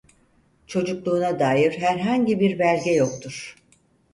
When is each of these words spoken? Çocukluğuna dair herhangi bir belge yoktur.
Çocukluğuna 0.67 1.39
dair 1.39 1.77
herhangi 1.77 2.39
bir 2.39 2.59
belge 2.59 2.91
yoktur. 2.91 3.55